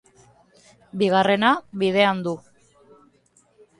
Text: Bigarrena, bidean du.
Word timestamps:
Bigarrena, 1.01 1.51
bidean 1.83 2.25
du. 2.29 2.33